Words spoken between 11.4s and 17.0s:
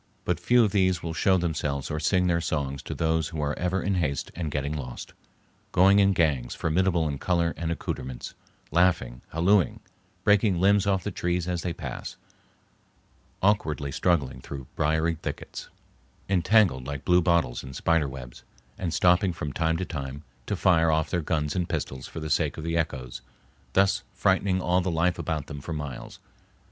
as they pass, awkwardly struggling through briery thickets, entangled